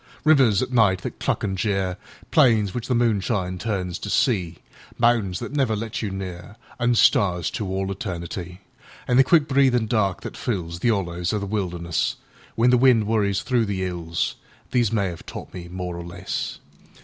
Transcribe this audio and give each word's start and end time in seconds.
Rivers 0.23 0.63
at 0.63 0.73
night 0.73 1.01
that 1.03 1.19
cluck 1.19 1.43
an' 1.43 1.55
jeer, 1.55 1.95
Plains 2.31 2.73
which 2.73 2.87
the 2.87 2.95
moonshine 2.95 3.59
turns 3.59 3.99
to 3.99 4.09
sea, 4.09 4.57
Mountains 4.97 5.37
that 5.37 5.51
never 5.51 5.75
let 5.75 6.01
you 6.01 6.09
near, 6.09 6.55
An' 6.79 6.95
stars 6.95 7.51
to 7.51 7.67
all 7.67 7.91
eternity; 7.91 8.61
An' 9.07 9.17
the 9.17 9.23
quick 9.23 9.47
breathin' 9.47 9.85
dark 9.85 10.21
that 10.21 10.33
fillsThe 10.33 10.91
'ollows 10.91 11.33
of 11.33 11.41
the 11.41 11.45
wilderness, 11.45 12.15
When 12.55 12.71
the 12.71 12.79
wind 12.79 13.05
worries 13.05 13.43
through 13.43 13.65
the 13.67 13.83
'ills—These 13.83 14.91
may 14.91 15.11
'ave 15.11 15.21
taught 15.27 15.53
me 15.53 15.67
more 15.67 15.97
or 15.97 16.03
less. 16.03 16.57